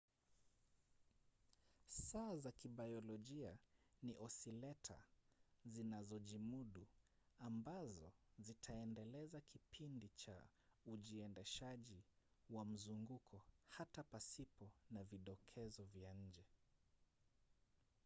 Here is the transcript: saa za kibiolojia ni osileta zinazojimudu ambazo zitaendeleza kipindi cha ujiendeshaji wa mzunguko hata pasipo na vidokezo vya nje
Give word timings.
saa 2.07 2.35
za 2.37 2.51
kibiolojia 2.51 3.57
ni 4.01 4.15
osileta 4.19 5.03
zinazojimudu 5.65 6.87
ambazo 7.39 8.13
zitaendeleza 8.37 9.41
kipindi 9.41 10.09
cha 10.09 10.43
ujiendeshaji 10.85 12.03
wa 12.49 12.65
mzunguko 12.65 13.45
hata 13.67 14.03
pasipo 14.03 14.71
na 14.91 15.03
vidokezo 15.03 15.83
vya 15.83 16.13
nje 16.13 16.45